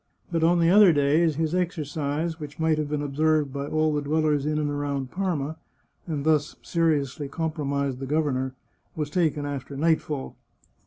But 0.31 0.43
on 0.43 0.59
the 0.59 0.71
other 0.71 0.91
days 0.91 1.35
his 1.35 1.53
exercise, 1.53 2.39
which 2.39 2.57
might 2.57 2.79
have 2.79 2.89
been 2.89 3.03
observed 3.03 3.53
by 3.53 3.67
all 3.67 3.93
the 3.93 4.01
dwellers 4.01 4.47
in 4.47 4.57
and 4.57 4.71
around 4.71 5.11
Parma, 5.11 5.57
and 6.07 6.23
thus 6.25 6.55
seriously 6.63 7.27
compromised 7.27 7.99
the 7.99 8.07
governor, 8.07 8.55
was 8.95 9.11
taken 9.11 9.45
after 9.45 9.77
nightfall. 9.77 10.35